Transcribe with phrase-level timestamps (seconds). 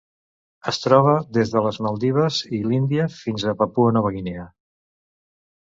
[0.71, 4.51] Es troba des de les Maldives i l'Índia fins a Papua Nova Guinea.